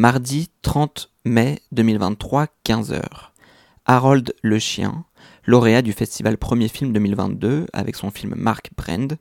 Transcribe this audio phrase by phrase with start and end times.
[0.00, 3.02] Mardi 30 mai 2023, 15h.
[3.84, 5.04] Harold Le Chien,
[5.44, 9.18] lauréat du festival Premier Film 2022 avec son film Mark Brand,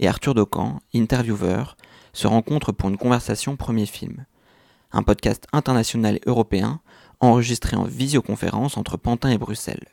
[0.00, 1.76] et Arthur Docan, intervieweur,
[2.12, 4.24] se rencontrent pour une conversation Premier Film.
[4.90, 6.80] Un podcast international et européen
[7.20, 9.86] enregistré en visioconférence entre Pantin et Bruxelles.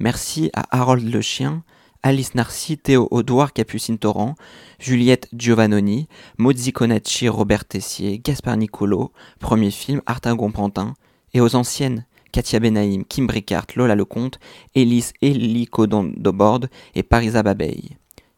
[0.00, 1.62] Merci à Harold Le Chien,
[2.06, 4.36] Alice Narcy, Théo Audouard, Capucine Torrent,
[4.78, 6.06] Juliette Giovannoni,
[6.38, 9.10] Mozzi Conacci, Robert Tessier, Gaspard Nicolo,
[9.40, 10.94] Premier Film, Artingon Pantin,
[11.34, 14.38] et aux anciennes, Katia Benaïm, Kim Bricart, Lola Lecomte,
[14.76, 16.60] Elise Elie Codon Dobord
[16.94, 17.96] et Parisa Babeille.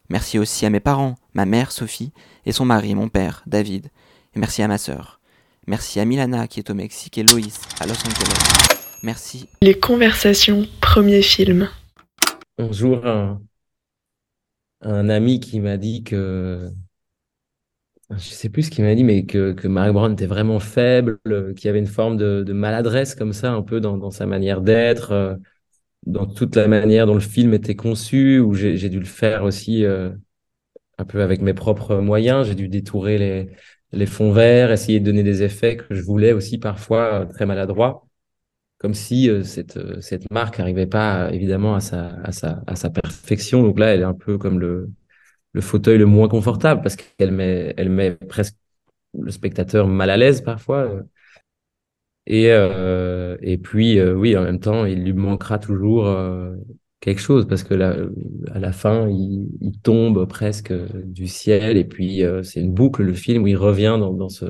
[0.09, 2.11] Merci aussi à mes parents, ma mère Sophie
[2.47, 3.91] et son mari, mon père, David.
[4.35, 5.19] Et merci à ma sœur.
[5.67, 8.79] Merci à Milana qui est au Mexique et Loïs à Los Angeles.
[9.03, 9.47] Merci.
[9.61, 11.69] Les conversations, premier film.
[12.57, 13.39] Bonjour, un,
[14.81, 16.69] un ami qui m'a dit que,
[18.11, 21.19] je sais plus ce qu'il m'a dit, mais que, que Mark Brown était vraiment faible,
[21.55, 24.61] qu'il y avait une forme de, maladresse comme ça, un peu dans, dans sa manière
[24.61, 25.35] d'être, euh,
[26.05, 29.85] dans toute la manière dont le film était conçu, où j'ai dû le faire aussi
[29.85, 30.11] euh,
[30.97, 33.49] un peu avec mes propres moyens, j'ai dû détourer les,
[33.91, 37.45] les fonds verts, essayer de donner des effets que je voulais aussi parfois euh, très
[37.45, 38.08] maladroits
[38.79, 42.75] comme si euh, cette, euh, cette marque n'arrivait pas évidemment à sa, à, sa, à
[42.77, 43.63] sa perfection.
[43.63, 44.91] Donc là, elle est un peu comme le,
[45.53, 48.55] le fauteuil le moins confortable parce qu'elle met, elle met presque
[49.19, 51.03] le spectateur mal à l'aise parfois.
[52.27, 56.05] Et, euh, et puis, euh, oui, en même temps, il lui manquera toujours
[56.99, 57.95] quelque chose parce que là,
[58.53, 60.73] à la fin, il, il tombe presque
[61.05, 64.45] du ciel et puis c'est une boucle, le film, où il revient dans, dans ce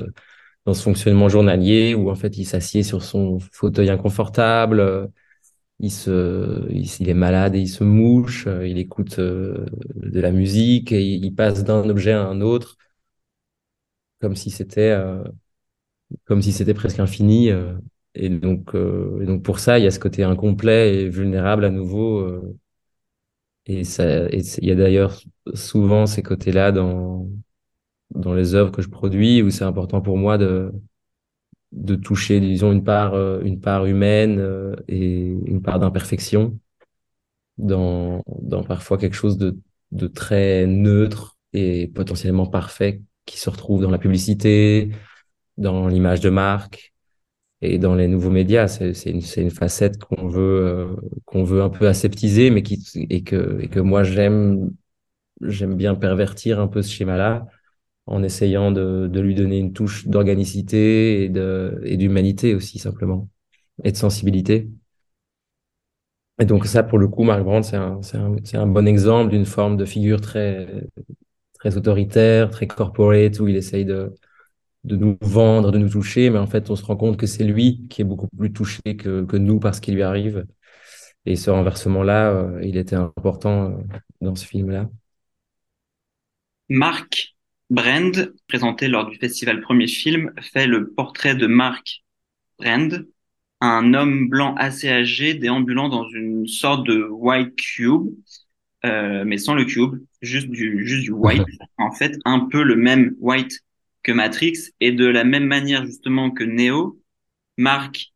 [0.66, 5.06] dans ce fonctionnement journalier où en fait il s'assied sur son fauteuil inconfortable, euh,
[5.80, 9.66] il se, il, est malade et il se mouche, euh, il écoute euh,
[9.96, 12.76] de la musique et il passe d'un objet à un autre
[14.20, 14.94] comme si c'était
[16.24, 17.50] comme si c'était presque infini
[18.14, 22.42] et donc donc pour ça il y a ce côté incomplet et vulnérable à nouveau
[23.66, 25.20] et ça il y a d'ailleurs
[25.54, 27.28] souvent ces côtés-là dans
[28.10, 30.72] dans les œuvres que je produis où c'est important pour moi de
[31.72, 36.58] de toucher disons une part euh, une part humaine euh, et une part d'imperfection
[37.58, 39.58] dans dans parfois quelque chose de
[39.92, 44.90] de très neutre et potentiellement parfait qui se retrouve dans la publicité
[45.58, 46.94] dans l'image de marque
[47.62, 48.68] et dans les nouveaux médias.
[48.68, 52.62] C'est c'est une c'est une facette qu'on veut euh, qu'on veut un peu aseptiser mais
[52.62, 54.70] qui et que et que moi j'aime
[55.42, 57.46] j'aime bien pervertir un peu ce schéma là
[58.10, 63.28] en essayant de, de lui donner une touche d'organicité et d'humanité aussi simplement
[63.84, 64.68] et de sensibilité.
[66.40, 69.44] Et donc ça, pour le coup, Mark Brandt, c'est un, un, un bon exemple d'une
[69.44, 70.86] forme de figure très,
[71.58, 74.14] très autoritaire, très corporate, où il essaye de,
[74.84, 77.44] de nous vendre, de nous toucher, mais en fait, on se rend compte que c'est
[77.44, 80.46] lui qui est beaucoup plus touché que, que nous par ce qui lui arrive.
[81.26, 83.76] Et ce renversement-là, euh, il était important euh,
[84.22, 84.88] dans ce film-là.
[86.70, 87.29] Marc
[87.70, 92.02] Brand, présenté lors du festival Premier Film, fait le portrait de Mark
[92.58, 93.06] Brand,
[93.60, 98.08] un homme blanc assez âgé déambulant dans une sorte de white cube,
[98.84, 101.44] euh, mais sans le cube, juste du, juste du white.
[101.78, 103.60] en fait, un peu le même white
[104.02, 107.00] que Matrix, et de la même manière justement que Neo,
[107.56, 108.12] Mark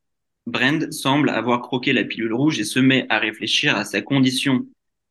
[0.46, 4.66] Brand semble avoir croqué la pilule rouge et se met à réfléchir à sa condition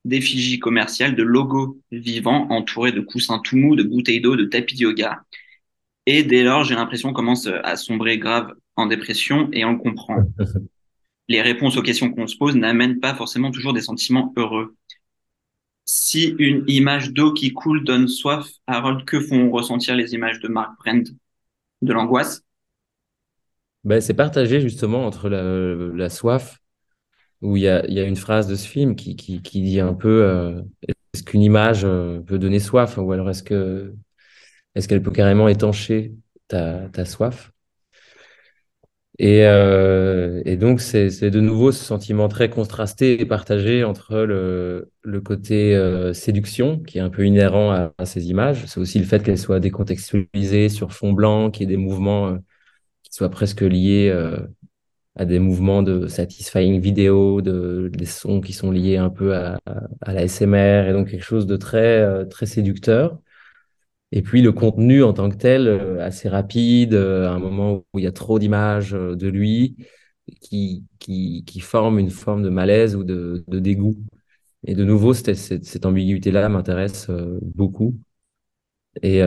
[0.06, 4.75] d'effigies commerciales, de logos vivants entourés de coussins tout mous, de bouteilles d'eau, de tapis
[4.75, 5.24] de yoga.
[6.06, 9.78] Et dès lors, j'ai l'impression qu'on commence à sombrer grave en dépression et on le
[9.80, 10.18] comprend.
[11.28, 14.75] Les réponses aux questions qu'on se pose n'amènent pas forcément toujours des sentiments heureux.
[15.86, 20.50] Si une image d'eau qui coule donne soif, Harold, que font ressentir les images de
[20.50, 21.08] Mark Brand
[21.81, 22.44] De l'angoisse?
[23.84, 25.44] Ben, C'est partagé justement entre la,
[25.96, 26.59] la soif
[27.44, 30.62] où il y a, une phrase de ce film qui, dit un peu euh,
[31.14, 33.94] est-ce qu'une image euh, peut donner soif ou alors est-ce que
[34.76, 36.14] est-ce qu'elle peut carrément étancher
[36.48, 37.52] ta, soif?
[39.19, 44.90] Et, euh, donc c'est de nouveau ce sentiment très contrasté et partagé entre le,
[45.22, 45.78] côté
[46.13, 48.66] séduction qui est un peu inhérent à, à ces images.
[48.66, 52.38] C'est aussi le fait qu'elles soient décontextualisées sur fond blanc qu'il y ait des mouvements
[53.04, 54.12] qui soient presque liés
[55.15, 59.60] à des mouvements de satisfying vidéo, de, des sons qui sont liés un peu à,
[60.01, 63.19] à, la SMR, et donc quelque chose de très, euh, très séducteur.
[64.12, 67.83] Et puis le contenu en tant que tel, euh, assez rapide, euh, à un moment
[67.94, 69.77] où il y a trop d'images de lui,
[70.42, 73.95] qui, qui, qui forme une forme de malaise ou de, de dégoût.
[74.66, 77.09] Et de nouveau, cette, cette, ambiguïté-là m'intéresse
[77.42, 78.00] beaucoup.
[79.01, 79.21] Et,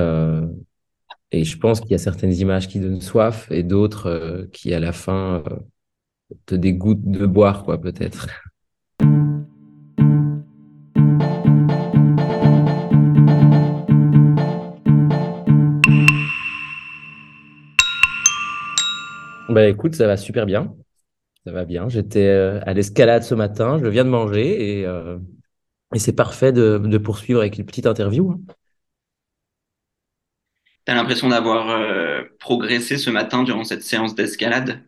[1.32, 4.80] Et je pense qu'il y a certaines images qui donnent soif et d'autres qui, à
[4.80, 5.42] la fin,
[6.46, 8.28] te dégoûtent de boire, quoi, peut-être.
[19.48, 20.74] Bah écoute, ça va super bien.
[21.46, 21.88] Ça va bien.
[21.88, 25.18] J'étais euh, à l'escalade ce matin, je viens de manger et, euh,
[25.94, 28.32] et c'est parfait de, de poursuivre avec une petite interview.
[28.32, 28.40] hein.
[30.84, 34.85] T'as l'impression d'avoir euh, progressé ce matin durant cette séance d'escalade?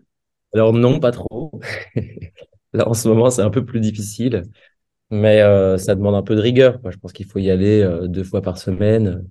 [0.55, 1.61] Alors non, pas trop.
[2.73, 4.43] Là, en ce moment, c'est un peu plus difficile,
[5.11, 6.91] mais euh, ça demande un peu de rigueur, quoi.
[6.93, 9.25] Je pense qu'il faut y aller euh, deux fois par semaine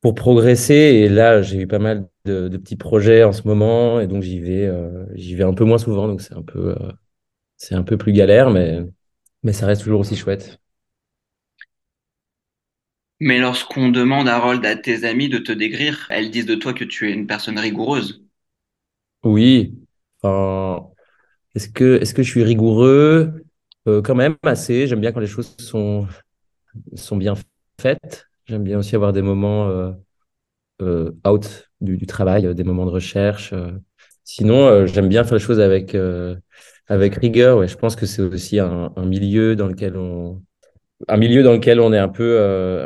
[0.00, 0.74] pour progresser.
[0.74, 4.22] Et là, j'ai eu pas mal de, de petits projets en ce moment, et donc
[4.22, 6.92] j'y vais, euh, j'y vais un peu moins souvent, donc c'est un peu, euh,
[7.56, 8.80] c'est un peu plus galère, mais,
[9.44, 10.60] mais ça reste toujours aussi chouette.
[13.18, 16.84] Mais lorsqu'on demande, Harold, à tes amis de te décrire, elles disent de toi que
[16.84, 18.22] tu es une personne rigoureuse.
[19.22, 19.79] Oui.
[20.24, 23.44] Est-ce que, est-ce que je suis rigoureux?
[23.88, 24.86] Euh, quand même, assez.
[24.86, 26.06] J'aime bien quand les choses sont,
[26.94, 27.34] sont bien
[27.80, 28.26] faites.
[28.46, 29.92] J'aime bien aussi avoir des moments euh,
[30.82, 33.54] euh, out du, travail, des moments de recherche.
[34.24, 35.96] Sinon, j'aime bien faire les choses avec,
[36.86, 37.58] avec rigueur.
[37.58, 40.42] Ouais, je pense que c'est aussi un, milieu dans lequel on,
[41.08, 42.38] un milieu dans lequel on est un peu,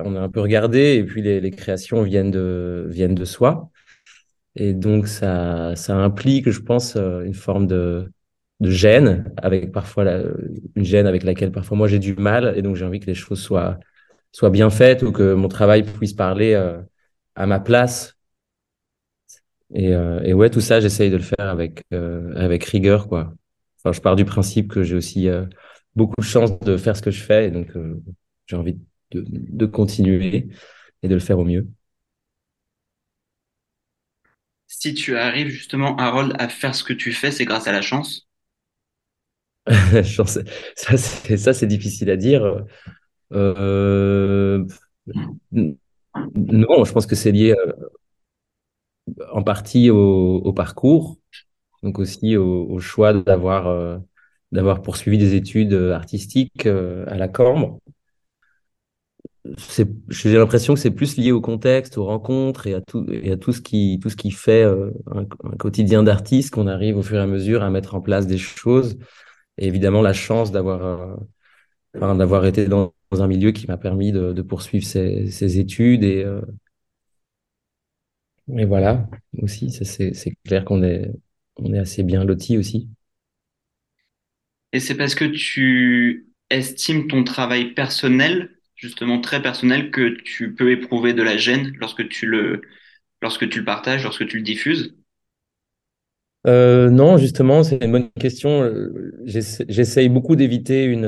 [0.04, 3.70] on est un peu regardé et puis les, les créations viennent de, viennent de soi.
[4.56, 8.11] Et donc, ça, ça implique, je pense, euh, une forme de,
[8.61, 10.23] de gêne, avec parfois la,
[10.77, 12.55] une gêne avec laquelle parfois moi j'ai du mal.
[12.56, 13.79] Et donc, j'ai envie que les choses soient,
[14.33, 16.81] soient bien faites ou que mon travail puisse parler euh,
[17.37, 18.17] à ma place.
[19.75, 23.35] Et, euh, et ouais, tout ça, j'essaye de le faire avec, euh, avec rigueur, quoi.
[23.79, 25.47] Enfin, je pars du principe que j'ai aussi euh,
[25.97, 27.47] beaucoup de chance de faire ce que je fais.
[27.49, 27.69] Et donc,
[28.47, 28.79] j'ai envie
[29.11, 30.49] de, de continuer
[31.03, 31.67] et de le faire au mieux.
[34.81, 37.81] Si tu arrives justement, Harold, à faire ce que tu fais, c'est grâce à la
[37.81, 38.29] chance?
[39.67, 42.65] Ça, c'est, ça, c'est difficile à dire.
[43.32, 44.65] Euh,
[45.53, 47.73] non, je pense que c'est lié euh,
[49.32, 51.19] en partie au, parcours,
[51.82, 53.99] donc aussi au, choix d'avoir euh,
[54.53, 57.81] d'avoir poursuivi des études artistiques à la Cambre.
[60.08, 63.37] J'ai l'impression que c'est plus lié au contexte, aux rencontres et à tout, et à
[63.37, 65.26] tout ce qui, tout ce qui fait euh, un,
[65.56, 68.99] quotidien d'artiste qu'on arrive au fur et à mesure à mettre en place des choses.
[69.58, 71.19] Et évidemment, la chance d'avoir
[71.96, 76.05] euh, d'avoir été dans, un milieu qui m'a permis de, poursuivre ces études.
[76.05, 76.41] Et, euh,
[78.49, 79.08] et voilà,
[79.41, 81.11] aussi, c'est, clair qu'on est,
[81.56, 82.88] on est assez bien lotis aussi.
[84.73, 88.50] Et c'est parce que tu estimes ton travail personnel,
[88.84, 92.62] justement très personnel, que tu peux éprouver de la gêne lorsque tu le,
[93.22, 94.94] lorsque tu le partages, lorsque tu le diffuses?
[96.46, 98.70] Euh, non, justement, c'est une bonne question.
[99.25, 101.06] J'essa- J'essaye beaucoup d'éviter une,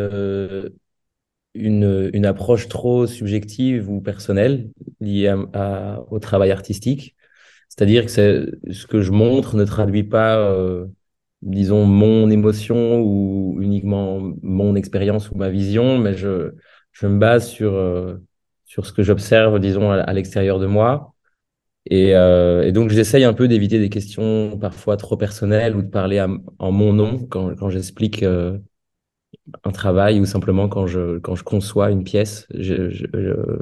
[1.54, 4.70] une, une approche trop subjective ou personnelle
[5.00, 7.16] liée à, au travail artistique.
[7.68, 8.10] C'est-à-dire que
[8.72, 10.86] ce que je montre ne traduit pas, euh,
[11.42, 16.52] disons, mon émotion ou uniquement mon expérience ou ma vision, mais je,
[17.00, 18.16] je me base sur, euh,
[18.64, 21.14] sur ce que j'observe, disons, à, l'extérieur de moi.
[21.86, 25.88] Et, euh, et donc, j'essaye un peu d'éviter des questions parfois trop personnelles ou de
[25.90, 26.20] parler
[26.58, 28.58] en mon nom quand, quand j'explique euh,
[29.64, 32.46] un travail ou simplement quand je, quand je conçois une pièce.
[32.54, 33.06] Je, je,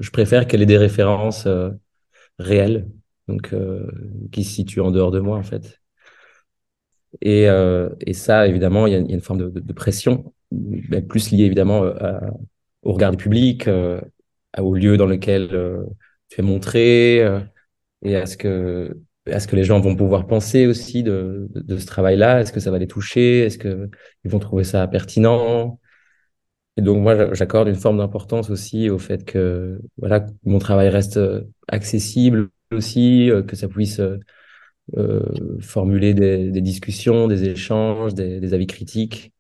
[0.01, 1.71] je- préfère qu'elle ait des références euh,
[2.39, 2.89] réelles,
[3.29, 3.87] donc euh,
[4.33, 5.81] qui se situent en dehors de moi, en fait.
[7.21, 7.45] Et,
[8.07, 10.33] et ça, évidemment, il y a, une forme de, de- de pression,
[11.09, 12.31] plus liée évidemment à-
[12.85, 14.01] au regard du public, euh,
[14.59, 15.85] au lieu dans lequel euh,
[16.29, 17.41] tu es montré, euh,
[18.03, 18.99] et à ce que,
[19.31, 22.41] à ce que les gens vont pouvoir penser aussi de, de, ce travail-là.
[22.43, 23.41] Est-ce que ça va les toucher?
[23.47, 23.91] Est-ce que
[24.25, 25.81] ils vont trouver ça pertinent?
[26.77, 30.89] Et donc, moi, j'a- j'accorde une forme d'importance aussi au fait que, voilà, mon travail
[30.89, 34.01] reste euh, accessible aussi, euh, que ça puisse
[34.99, 35.23] euh,
[35.63, 39.34] formuler des, des discussions, des échanges, des, des avis critiques.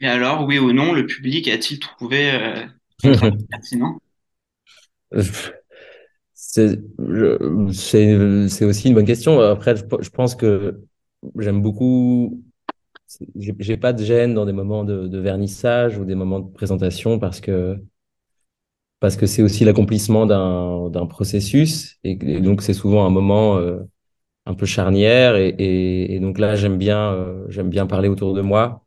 [0.00, 2.66] Et alors, oui ou non, le public a-t-il trouvé euh,
[3.50, 4.00] pertinent?
[6.34, 6.78] C'est,
[8.64, 9.40] aussi une bonne question.
[9.40, 10.80] Après, je, je pense que
[11.38, 12.42] j'aime beaucoup.
[13.36, 17.18] J'ai pas de gêne dans des moments de, de vernissage ou des moments de présentation
[17.18, 17.76] parce que
[19.00, 23.56] parce que c'est aussi l'accomplissement d'un d'un processus et, et donc c'est souvent un moment
[23.58, 23.80] euh,
[24.46, 28.34] un peu charnière et, et, et donc là j'aime bien euh, j'aime bien parler autour
[28.34, 28.84] de moi.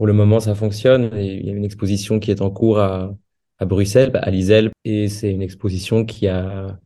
[0.00, 1.10] Pour le moment, ça fonctionne.
[1.14, 3.14] Il y a une exposition qui est en cours à,
[3.58, 6.78] à Bruxelles, à l'ISEL, et c'est une exposition qui a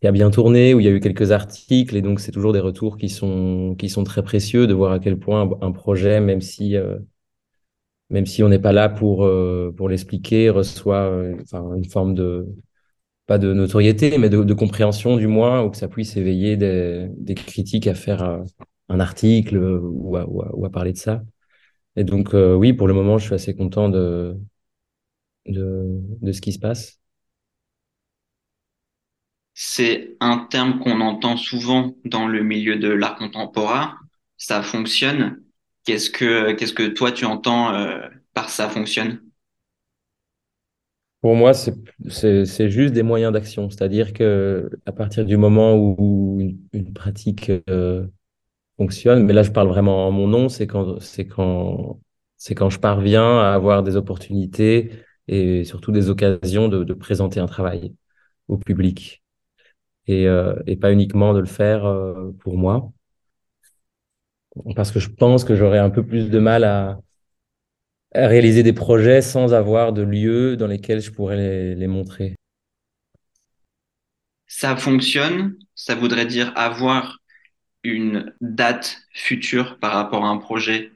[0.00, 2.52] qui a bien tourné, où il y a eu quelques articles, et donc c'est toujours
[2.52, 6.20] des retours qui sont, qui sont très précieux de voir à quel point un, projet,
[6.20, 6.98] même si, euh,
[8.10, 11.34] même si on n'est pas là pour, euh, pour l'expliquer, reçoit euh,
[11.76, 12.46] une forme de,
[13.26, 17.08] pas de notoriété, mais de, de, compréhension du moins, ou que ça puisse éveiller des,
[17.16, 18.44] des critiques à faire
[18.88, 21.24] un article ou à, ou, à, parler de ça.
[21.96, 24.36] Et donc, oui, pour le moment, je suis assez content de,
[25.46, 27.00] de, de ce qui se passe
[29.58, 33.94] c'est un terme qu'on entend souvent dans le milieu de l'art contemporain.
[34.36, 35.42] Ça fonctionne.
[35.84, 39.22] Qu'est-ce que, qu'est-ce que toi tu entends euh, par ça fonctionne?
[41.22, 41.74] Pour moi, c'est,
[42.44, 43.70] c'est, juste des moyens d'action.
[43.70, 46.38] C'est-à-dire que à partir du moment où
[46.74, 48.06] une, pratique euh,
[48.76, 52.00] fonctionne, mais là je parle vraiment en mon nom, c'est quand, c'est quand,
[52.36, 54.90] c'est quand je parviens à avoir des opportunités
[55.28, 57.94] et surtout des occasions de, de présenter un travail
[58.48, 59.22] au public
[60.06, 62.92] et, euh, et pas uniquement de le faire euh, pour moi.
[64.74, 66.98] Parce que je pense que j'aurais un peu plus de mal à,
[68.14, 72.34] réaliser des projets sans avoir de lieux dans lesquels je pourrais les, les montrer.
[74.46, 77.18] Ça fonctionne, ça voudrait dire avoir
[77.94, 80.92] une date future par rapport à un projet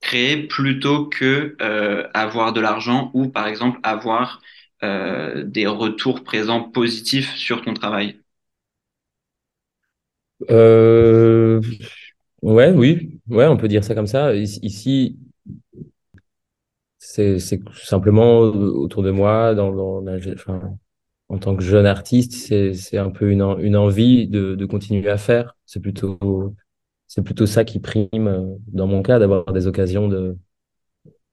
[0.00, 4.40] créé plutôt que euh, avoir de l'argent ou par exemple avoir
[4.82, 8.20] euh, des retours présents positifs sur ton travail.
[10.50, 11.60] Euh,
[12.42, 14.34] ouais, oui, ouais, on peut dire ça comme ça.
[14.34, 15.18] Ici,
[16.98, 20.04] c'est simplement autour de moi, dans, dans
[20.34, 20.76] enfin,
[21.28, 22.32] en tant que jeune artiste,
[22.74, 25.56] c'est un peu une, une envie de, de continuer à faire.
[25.66, 26.54] C'est plutôt,
[27.08, 30.36] c'est plutôt ça qui prime euh, dans mon cas, d'avoir des occasions de,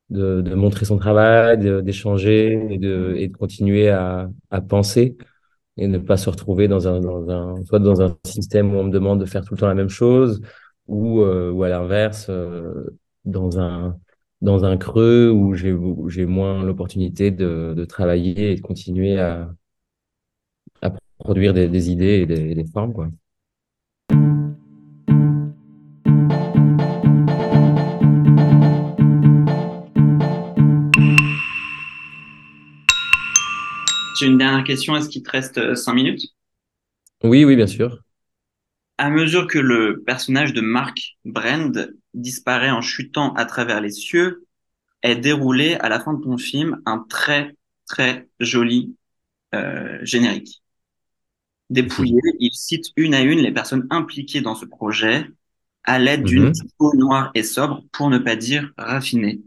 [0.09, 5.17] de, de, montrer son travail, d'échanger et de, et de continuer à, à penser
[5.77, 8.85] et ne pas se retrouver dans un, dans un, soit dans un système où on
[8.85, 10.41] me demande de faire tout le temps la même chose,
[10.88, 13.97] ou, euh, ou à l'inverse, euh, dans un,
[14.41, 19.53] dans un creux où j'ai, moins l'opportunité de, de travailler et de continuer à
[21.20, 23.10] produire des, des idées et des, des formes, quoi.
[34.20, 34.96] J'ai une dernière question.
[34.96, 36.22] Est-ce qu'il te reste euh, cinq minutes?
[37.24, 38.00] Oui, oui, bien sûr.
[38.98, 44.46] À mesure que le personnage de Mark Brand disparaît en chutant à travers les cieux,
[45.03, 47.55] est déroulé à la fin de ton film un très
[47.86, 48.96] très joli
[49.53, 50.62] euh, générique.
[51.70, 55.27] Dépouillé, il cite une à une les personnes impliquées dans ce projet
[55.84, 56.53] à l'aide d'une Mhm.
[56.53, 59.41] typo noire et sobre, pour ne pas dire raffinée.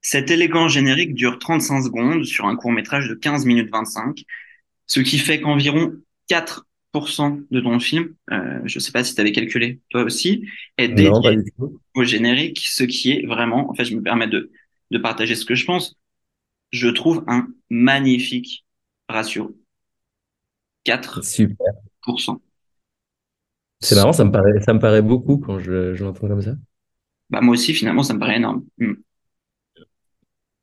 [0.00, 4.24] Cet élégant générique dure 35 secondes sur un court métrage de 15 minutes 25,
[4.86, 5.92] ce qui fait qu'environ
[6.28, 10.46] 4% de ton film, euh, je ne sais pas si tu avais calculé toi aussi,
[10.78, 11.40] est dédié
[11.94, 14.52] au générique, ce qui est vraiment, en fait, je me permets de,
[14.92, 15.96] de partager ce que je pense,
[16.72, 18.66] je trouve un magnifique
[19.08, 19.57] ratio.
[20.88, 21.22] 4%.
[21.22, 21.72] Super.
[23.80, 26.54] C'est marrant, ça me paraît, ça me paraît beaucoup quand je, je l'entends comme ça.
[27.30, 28.64] Bah, moi aussi, finalement, ça me paraît énorme.
[28.78, 28.94] Hmm.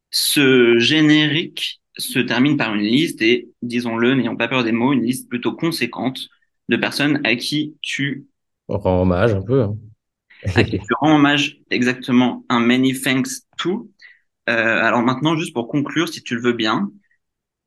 [0.10, 5.04] Ce générique se termine par une liste et, disons-le, n'ayons pas peur des mots, une
[5.04, 6.30] liste plutôt conséquente
[6.70, 8.26] de personnes à qui tu,
[8.68, 9.64] On rend hommage un peu.
[9.64, 9.78] hein.
[10.56, 13.90] à qui tu rends hommage exactement un many thanks to.
[14.50, 16.92] Euh, alors maintenant, juste pour conclure, si tu le veux bien,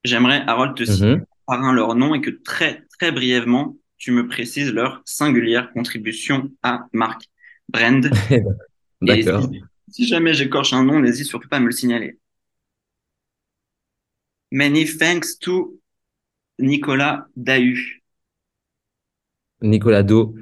[0.05, 1.25] j'aimerais, Harold, te citer Mhm.
[1.49, 6.51] Par un leur nom et que très, très brièvement, tu me précises leur singulière contribution
[6.63, 7.23] à Mark
[7.71, 8.05] Brand.
[9.07, 9.49] Et D'accord.
[9.51, 12.19] si, si jamais j'écorche un nom, n'hésite surtout pas à me le signaler.
[14.53, 15.79] Many thanks to
[16.59, 18.03] Nicolas Dahu.
[19.63, 20.35] Nicolas Do.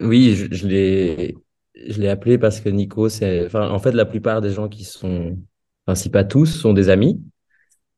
[0.00, 1.36] Oui, je, je l'ai,
[1.74, 4.84] je l'ai appelé parce que Nico, c'est, enfin, en fait, la plupart des gens qui
[4.84, 5.38] sont,
[5.86, 7.22] enfin, si pas tous, sont des amis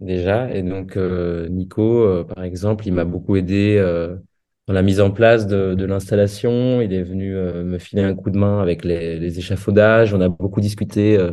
[0.01, 0.55] déjà.
[0.55, 4.17] Et donc, euh, Nico, euh, par exemple, il m'a beaucoup aidé euh,
[4.67, 6.81] dans la mise en place de, de l'installation.
[6.81, 10.15] Il est venu euh, me filer un coup de main avec les, les échafaudages.
[10.15, 11.33] On a beaucoup discuté euh,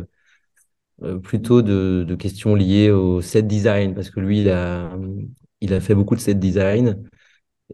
[1.02, 4.92] euh, plutôt de, de questions liées au set design parce que lui, il a,
[5.60, 7.02] il a fait beaucoup de set design.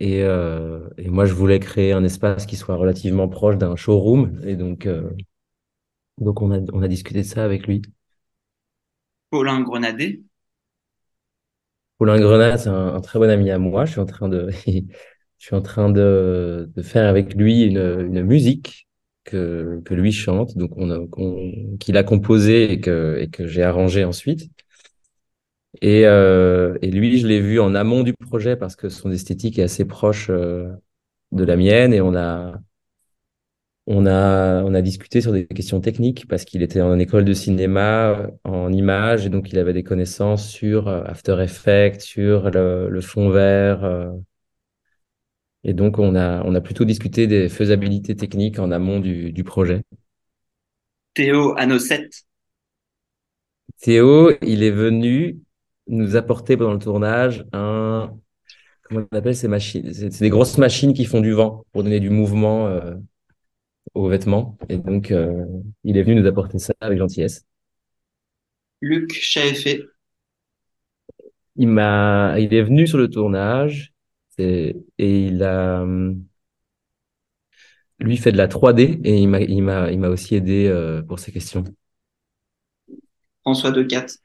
[0.00, 4.40] Et, et moi, je voulais créer un espace qui soit relativement proche d'un showroom.
[4.46, 4.88] Et donc,
[6.18, 7.82] donc on a, on a discuté de ça avec lui.
[9.30, 10.20] Paulin Grenadet.
[11.98, 13.84] Paulin Grenat, c'est un, très bon ami à moi.
[13.84, 14.82] Je suis en train de, je
[15.38, 18.88] suis en train de, de faire avec lui une, une musique
[19.24, 20.70] que, que lui chante, donc
[21.80, 24.50] qu'il a composée et que, et que j'ai arrangé ensuite.
[25.82, 29.58] Et, euh, et lui, je l'ai vu en amont du projet parce que son esthétique
[29.58, 30.68] est assez proche euh,
[31.32, 32.54] de la mienne et on a,
[33.90, 37.32] on a, on a discuté sur des questions techniques parce qu'il était en école de
[37.32, 42.88] cinéma en images et donc il avait des connaissances sur euh, After Effects, sur le,
[42.90, 43.84] le fond vert.
[43.84, 44.10] euh.
[45.64, 49.44] et donc on a, on a plutôt discuté des faisabilités techniques en amont du, du
[49.44, 49.82] projet.
[51.14, 52.24] Théo 7.
[53.80, 55.40] Théo, il est venu
[55.86, 58.12] nous apporter pendant le tournage un,
[58.84, 59.92] comment on appelle ces machines?
[59.94, 62.94] C'est c'est des grosses machines qui font du vent pour donner du mouvement euh,
[63.94, 64.56] aux vêtements.
[64.68, 65.44] Et donc, euh,
[65.84, 67.44] il est venu nous apporter ça avec gentillesse.
[68.80, 69.84] Luc Chaeffé.
[71.56, 73.92] Il m'a, il est venu sur le tournage
[74.38, 76.24] et, et il a, hum,
[78.00, 81.02] lui fait de la 3D et il m'a, il m'a, il m'a aussi aidé euh,
[81.02, 81.64] pour ces questions.
[83.42, 84.20] François Decat.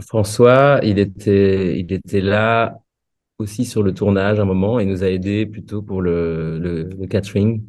[0.00, 2.78] François, il était, il était là
[3.38, 6.84] aussi sur le tournage à un moment et nous a aidé plutôt pour le, le,
[6.84, 7.64] le catering.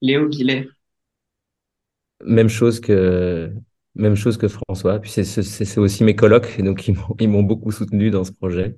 [0.00, 0.68] Léo Guillet.
[2.24, 3.52] Même chose que,
[3.94, 4.98] même chose que François.
[5.00, 8.76] Puis c'est, aussi mes colocs et donc ils m'ont, beaucoup soutenu dans ce projet.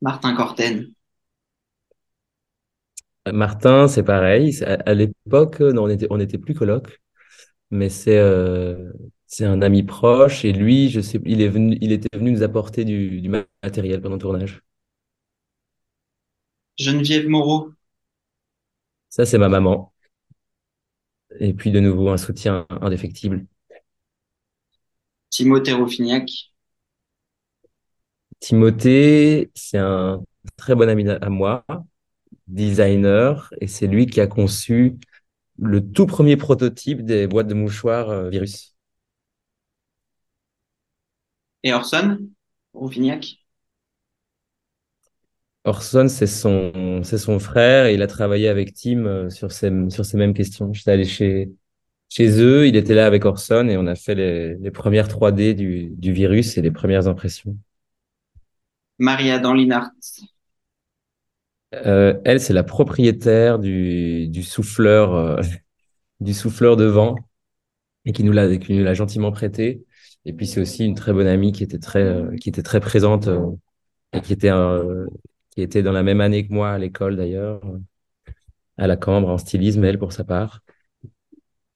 [0.00, 0.92] Martin Corten.
[3.32, 4.62] Martin, c'est pareil.
[4.64, 7.00] À, à l'époque, non, on était, on était plus colocs,
[7.70, 8.92] mais c'est, euh,
[9.26, 12.42] c'est un ami proche et lui, je sais, il est venu, il était venu nous
[12.42, 13.28] apporter du, du
[13.62, 14.62] matériel pendant le tournage.
[16.76, 17.72] Geneviève Moreau.
[19.12, 19.92] Ça, c'est ma maman.
[21.38, 23.44] Et puis de nouveau, un soutien indéfectible.
[25.28, 26.30] Timothée Roufignac.
[28.40, 30.24] Timothée, c'est un
[30.56, 31.62] très bon ami à moi,
[32.46, 34.96] designer, et c'est lui qui a conçu
[35.58, 38.74] le tout premier prototype des boîtes de mouchoirs euh, virus.
[41.62, 42.18] Et Orson
[42.72, 43.41] Roufignac.
[45.64, 49.70] Orson, c'est son, c'est son frère, et il a travaillé avec Tim euh, sur ces,
[49.90, 50.72] sur ces mêmes questions.
[50.72, 51.52] J'étais allé chez,
[52.08, 55.54] chez eux, il était là avec Orson, et on a fait les, les premières 3D
[55.54, 57.56] du, du virus et les premières impressions.
[58.98, 59.92] Maria-Adam Linhart.
[61.74, 65.40] Euh, elle, c'est la propriétaire du, du souffleur, euh,
[66.20, 67.16] du souffleur de vent
[68.04, 69.84] et qui nous l'a, qui nous l'a gentiment prêté.
[70.26, 72.80] Et puis c'est aussi une très bonne amie qui était très, euh, qui était très
[72.80, 73.28] présente
[74.12, 74.50] et qui était,
[75.52, 77.60] qui était dans la même année que moi à l'école d'ailleurs,
[78.76, 80.60] à la Cambre en stylisme, elle pour sa part.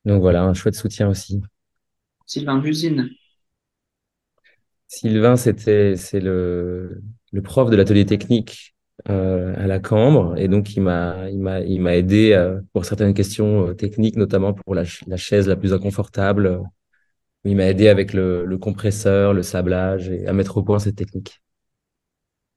[0.04, 1.42] Donc voilà, un chouette soutien aussi.
[2.26, 3.10] Sylvain Busine.
[4.88, 8.74] Sylvain, c'était, c'est le, le prof de l'atelier technique
[9.08, 12.84] euh, à la Cambre et donc il m'a, il m'a, il m'a aidé euh, pour
[12.84, 16.62] certaines questions euh, techniques, notamment pour la, la chaise la plus inconfortable.
[17.44, 20.96] Il m'a aidé avec le, le compresseur, le sablage et à mettre au point cette
[20.96, 21.40] technique.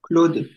[0.02, 0.50] Claude.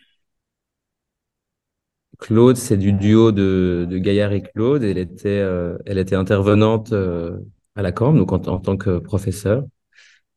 [2.22, 4.84] Claude, c'est du duo de, de Gaillard et Claude.
[4.84, 7.36] Elle était, euh, elle était intervenante euh,
[7.74, 9.64] à la Cambre, donc en, en tant que professeur.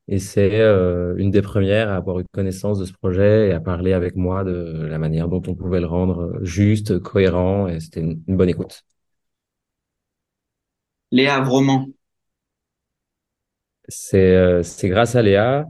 [0.08, 3.60] Et c'est euh, une des premières à avoir eu connaissance de ce projet et à
[3.62, 8.02] parler avec moi de la manière dont on pouvait le rendre juste, cohérent, et c'était
[8.02, 8.84] une, une bonne écoute.
[11.12, 11.94] Léa Vroman.
[13.88, 15.66] C'est c'est grâce à Léa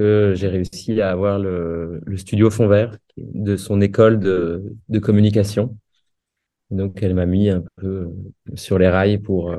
[0.00, 4.98] que j'ai réussi à avoir le, le studio Fond Vert de son école de, de
[4.98, 5.76] communication.
[6.70, 8.10] Donc, elle m'a mis un peu
[8.54, 9.58] sur les rails pour, euh,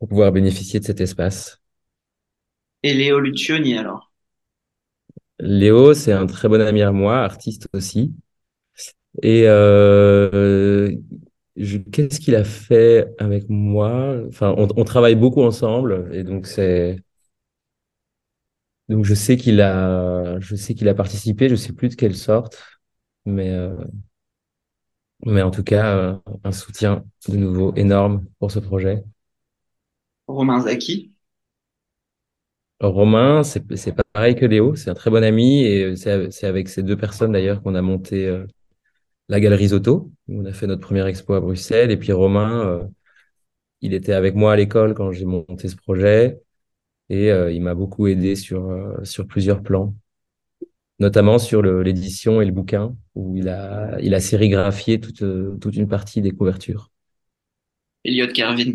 [0.00, 1.60] pour pouvoir bénéficier de cet espace.
[2.82, 4.10] Et Léo Lucioni alors?
[5.40, 8.14] Léo, c'est un très bon ami à moi, artiste aussi.
[9.22, 10.92] Et euh,
[11.92, 14.16] qu'est-ce qu'il a fait avec moi?
[14.28, 16.98] Enfin, on, on travaille beaucoup ensemble et donc c'est
[18.88, 22.16] donc je sais qu'il a je sais qu'il a participé, je sais plus de quelle
[22.16, 22.58] sorte,
[23.26, 23.76] mais euh,
[25.26, 29.04] mais en tout cas euh, un soutien de nouveau énorme pour ce projet.
[30.28, 31.12] Romain Zaki.
[32.80, 33.64] Romain, c'est
[34.14, 37.32] pareil que Léo, c'est un très bon ami et c'est c'est avec ces deux personnes
[37.32, 38.46] d'ailleurs qu'on a monté euh,
[39.28, 40.12] la galerie Zoto.
[40.28, 41.90] On a fait notre première expo à Bruxelles.
[41.92, 42.84] Et puis Romain, euh,
[43.80, 46.40] il était avec moi à l'école quand j'ai monté ce projet.
[47.10, 49.94] Et euh, il m'a beaucoup aidé sur, euh, sur plusieurs plans,
[50.98, 55.76] notamment sur l'édition et le bouquin, où il a, il a sérigraphié toute, euh, toute
[55.76, 56.90] une partie des couvertures.
[58.04, 58.74] Elliot Kervin.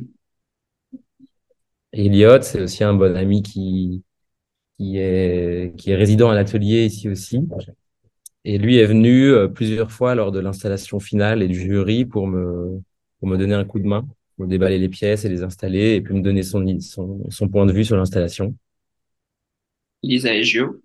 [1.93, 4.03] Et Elliot, c'est aussi un bon ami qui,
[4.77, 7.47] qui est, qui est résident à l'atelier ici aussi.
[8.45, 12.81] Et lui est venu plusieurs fois lors de l'installation finale et du jury pour me,
[13.19, 14.07] pour me donner un coup de main.
[14.37, 17.65] Pour déballer les pièces et les installer et puis me donner son, son, son point
[17.65, 18.55] de vue sur l'installation.
[20.03, 20.81] Lisa et Gio.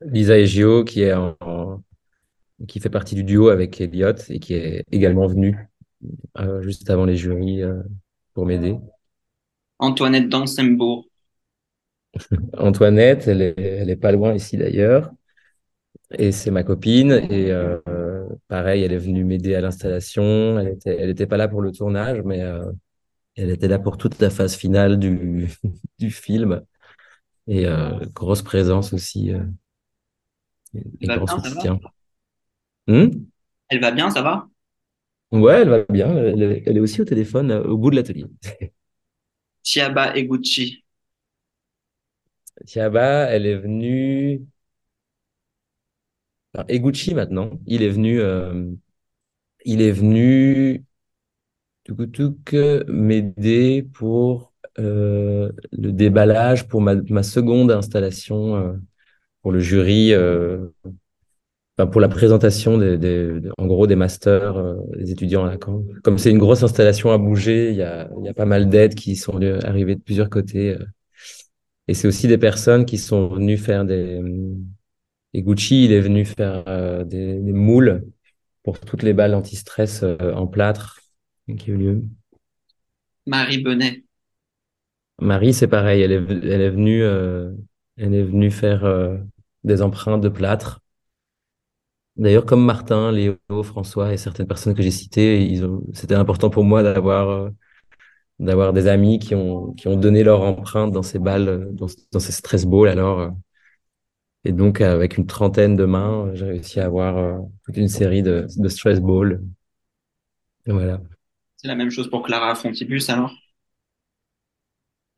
[0.00, 1.36] Lisa et Gio qui est en,
[2.68, 5.68] qui fait partie du duo avec Elliot et qui est également venu
[6.38, 7.82] euh, juste avant les jurys euh,
[8.34, 8.76] pour m'aider.
[9.78, 11.06] Antoinette Dansembourg.
[12.58, 15.10] Antoinette, elle est, elle est pas loin ici d'ailleurs.
[16.18, 17.12] Et c'est ma copine.
[17.30, 17.78] Et euh,
[18.48, 20.58] pareil, elle est venue m'aider à l'installation.
[20.58, 22.70] Elle était, elle était pas là pour le tournage, mais euh,
[23.36, 25.48] elle était là pour toute la phase finale du,
[26.00, 26.62] du film.
[27.48, 29.32] Et euh, grosse présence aussi.
[31.00, 31.80] Et grand bien, soutien.
[32.86, 33.26] Hmm
[33.68, 34.48] Elle va bien, ça va?
[35.32, 36.16] Ouais, elle va bien.
[36.16, 38.24] Elle, est- elle est aussi au téléphone au bout de l'atelier.
[39.66, 40.66] Tiaba Eguchi.
[42.66, 44.46] Tiaba, elle est venue.
[46.56, 48.70] Enfin, Eguchi maintenant, il est venu, euh,
[49.66, 50.84] il est venu
[52.88, 58.72] m'aider pour euh, le déballage pour ma, seconde installation euh,
[59.42, 60.12] pour le jury,
[61.76, 65.84] pour la présentation des, en gros des masters des étudiants à la Caen.
[66.02, 68.94] Comme c'est une grosse installation à bouger, il y a, y a pas mal d'aides
[68.94, 70.76] qui sont arrivées de plusieurs côtés.
[71.86, 74.20] Et c'est aussi des personnes qui sont venues faire des,
[75.36, 78.06] et Gucci, il est venu faire euh, des, des moules
[78.62, 80.98] pour toutes les balles anti-stress euh, en plâtre
[81.58, 82.02] qui eu lieu.
[83.26, 84.04] Marie Benet.
[85.20, 87.52] Marie, c'est pareil, elle est, elle est venue, euh,
[87.98, 88.84] elle est venue faire
[89.62, 90.80] des empreintes de plâtre.
[92.16, 96.48] D'ailleurs, comme Martin, Léo, François et certaines personnes que j'ai citées, ils ont, c'était important
[96.48, 97.50] pour moi d'avoir
[98.38, 102.20] d'avoir des amis qui ont qui ont donné leur empreinte dans ces balles, dans, dans
[102.20, 102.88] ces stress balls.
[102.88, 103.32] Alors,
[104.46, 108.22] et donc avec une trentaine de mains, j'ai réussi à avoir euh, toute une série
[108.22, 109.42] de, de stress balls.
[110.66, 111.00] Voilà.
[111.56, 113.32] C'est la même chose pour Clara Fontibus alors?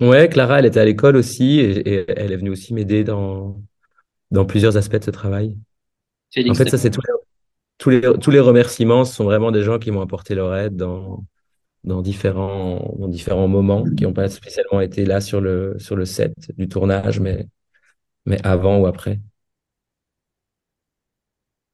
[0.00, 3.60] Ouais, Clara, elle était à l'école aussi et, et elle est venue aussi m'aider dans,
[4.30, 5.56] dans plusieurs aspects de ce travail.
[6.48, 7.12] En fait, ça, c'est tous les,
[7.78, 10.76] tous les, tous les remerciements ce sont vraiment des gens qui m'ont apporté leur aide
[10.76, 11.24] dans,
[11.84, 16.04] dans différents, dans différents moments, qui n'ont pas spécialement été là sur le, sur le
[16.04, 17.48] set du tournage, mais,
[18.28, 19.18] mais avant ou après?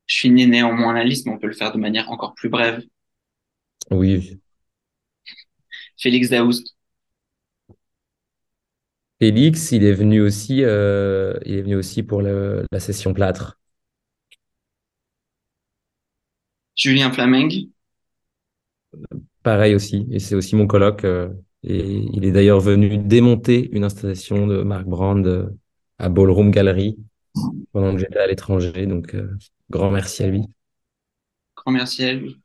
[0.07, 2.83] Je finis néanmoins la liste, mais on peut le faire de manière encore plus brève.
[3.90, 4.40] Oui.
[5.97, 6.75] Félix Daoust.
[9.21, 13.59] Félix, il est venu aussi, euh, il est venu aussi pour le, la session plâtre.
[16.77, 17.51] Julien Flameng.
[19.43, 21.05] Pareil aussi, et c'est aussi mon coloc.
[21.05, 21.29] euh,
[21.62, 21.79] et
[22.12, 25.49] il est d'ailleurs venu démonter une installation de Mark Brand euh,
[25.98, 26.96] à Ballroom Gallery
[27.72, 28.87] pendant que j'étais à l'étranger.
[28.87, 29.37] Donc, euh,
[29.70, 30.42] grand merci à lui.
[31.57, 32.40] Grand merci à lui.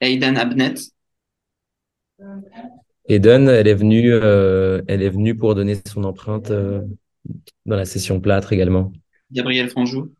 [0.00, 0.74] Aidan Abnet.
[3.08, 6.82] Eden, elle est venue, euh, elle est venue pour donner son empreinte euh,
[7.66, 8.92] dans la session plâtre également.
[9.30, 10.12] Gabriel Franjou.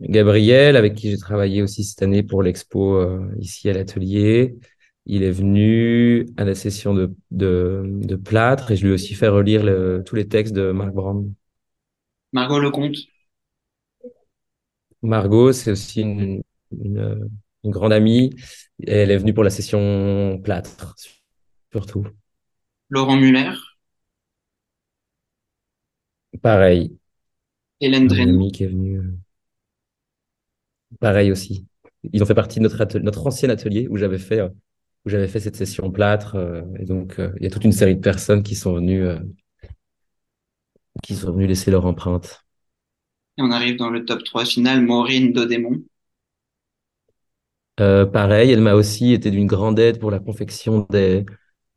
[0.00, 4.56] Gabriel, avec qui j'ai travaillé aussi cette année pour l'expo euh, ici à l'atelier,
[5.06, 9.14] il est venu à la session de, de, de plâtre et je lui ai aussi
[9.14, 11.32] fait relire le- tous les textes de Mark Brand.
[12.32, 12.98] Margot Lecomte.
[15.02, 16.42] Margot, c'est aussi une,
[16.72, 17.30] une,
[17.64, 18.30] une grande amie.
[18.82, 20.94] Et elle est venue pour la session plâtre,
[21.72, 22.06] surtout.
[22.88, 23.54] Laurent Muller.
[26.42, 26.98] Pareil,
[27.80, 28.98] Hélène amie qui est venue.
[28.98, 29.16] euh,
[31.00, 31.66] Pareil aussi.
[32.12, 34.48] Ils ont fait partie de notre ancien atelier où j'avais fait, euh,
[35.06, 36.36] où j'avais fait cette session plâtre.
[36.36, 39.04] euh, et donc, euh, il y a toute une série de personnes qui sont venues,
[39.06, 39.18] euh,
[41.02, 42.44] qui sont venues laisser leur empreinte.
[43.38, 44.82] Et on arrive dans le top 3 final.
[44.84, 45.82] Maureen Dodémon.
[47.80, 51.26] Euh, pareil, elle m'a aussi été d'une grande aide pour la confection des,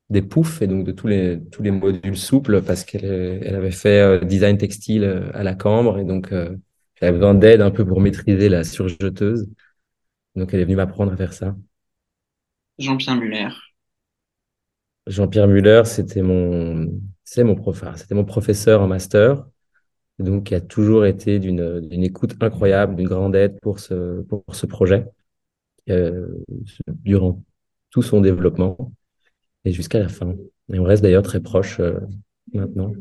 [0.10, 3.06] des poufs et donc de tous les, tous les modules souples parce qu'elle
[3.44, 6.58] elle avait fait euh, design textile à la Cambre et donc euh,
[7.02, 9.50] j'avais besoin d'aide un peu pour maîtriser la surjeteuse.
[10.36, 11.56] Donc elle est venue m'apprendre à faire ça.
[12.80, 13.50] Jean-Pierre Muller.
[15.06, 16.92] Jean-Pierre Muller, c'était mon,
[17.24, 19.46] c'est mon prof, c'était mon professeur en master,
[20.18, 24.44] donc qui a toujours été d'une d'une écoute incroyable, d'une grande aide pour ce pour
[24.54, 25.06] ce projet
[25.90, 26.28] euh,
[26.88, 27.44] durant
[27.90, 28.94] tout son développement
[29.66, 30.36] et jusqu'à la fin.
[30.72, 32.00] Et on reste d'ailleurs très proche euh,
[32.54, 32.94] maintenant.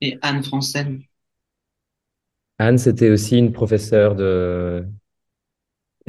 [0.00, 1.00] Et Anne Francel.
[2.58, 4.84] Anne, c'était aussi une professeure de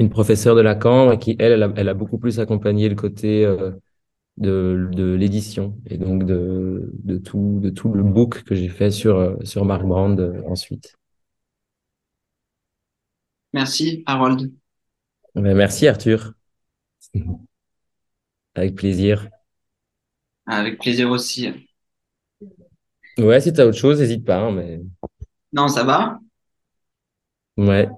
[0.02, 2.94] une professeure de la Cambre qui elle, elle a, elle a beaucoup plus accompagné le
[2.96, 3.72] côté euh,
[4.38, 8.90] de, de l'édition et donc de, de tout, de tout le book que j'ai fait
[8.92, 10.96] sur, euh, sur Mark Brand euh, ensuite.
[13.54, 14.52] Merci, Harold.
[15.34, 16.32] Ben, merci Arthur.
[18.54, 19.28] avec plaisir.
[20.46, 21.48] Avec plaisir aussi.
[23.18, 24.80] Ouais, si t'as autre chose, n'hésite pas, hein, mais
[25.52, 26.20] Non, ça va?
[27.56, 27.88] ouais.